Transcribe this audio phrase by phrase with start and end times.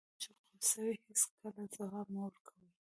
[0.03, 2.67] هر کله چې غوسه وئ هېڅکله ځواب مه ورکوئ.